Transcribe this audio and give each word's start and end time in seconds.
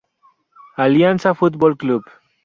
Alianza 0.77 1.35
Fútbol 1.35 1.77
Club 1.77 2.01